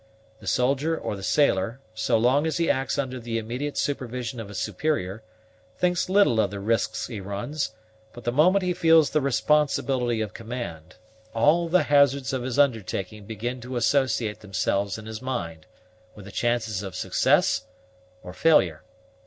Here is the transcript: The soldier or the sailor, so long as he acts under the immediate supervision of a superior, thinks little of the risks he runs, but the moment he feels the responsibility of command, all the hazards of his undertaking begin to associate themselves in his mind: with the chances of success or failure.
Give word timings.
The 0.39 0.47
soldier 0.47 0.97
or 0.97 1.15
the 1.15 1.21
sailor, 1.21 1.79
so 1.93 2.17
long 2.17 2.47
as 2.47 2.57
he 2.57 2.71
acts 2.71 2.97
under 2.97 3.19
the 3.19 3.37
immediate 3.37 3.77
supervision 3.77 4.39
of 4.39 4.49
a 4.49 4.55
superior, 4.55 5.21
thinks 5.77 6.09
little 6.09 6.39
of 6.39 6.49
the 6.49 6.59
risks 6.59 7.05
he 7.05 7.21
runs, 7.21 7.73
but 8.11 8.23
the 8.23 8.31
moment 8.31 8.63
he 8.63 8.73
feels 8.73 9.11
the 9.11 9.21
responsibility 9.21 10.19
of 10.19 10.33
command, 10.33 10.95
all 11.35 11.69
the 11.69 11.83
hazards 11.83 12.33
of 12.33 12.41
his 12.41 12.57
undertaking 12.57 13.25
begin 13.25 13.61
to 13.61 13.75
associate 13.75 14.39
themselves 14.39 14.97
in 14.97 15.05
his 15.05 15.21
mind: 15.21 15.67
with 16.15 16.25
the 16.25 16.31
chances 16.31 16.81
of 16.81 16.95
success 16.95 17.65
or 18.23 18.33
failure. 18.33 18.81